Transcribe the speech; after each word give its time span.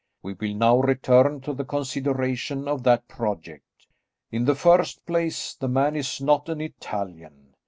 We 0.23 0.33
will 0.33 0.55
now 0.55 0.77
return 0.79 1.41
to 1.41 1.53
the 1.53 1.63
consideration 1.63 2.67
of 2.67 2.81
that 2.85 3.07
project. 3.07 3.85
In 4.31 4.45
the 4.45 4.55
first 4.55 5.05
place, 5.05 5.53
the 5.53 5.67
man 5.67 5.95
is 5.95 6.19
not 6.19 6.49
an 6.49 6.59
Italian. 6.59 7.53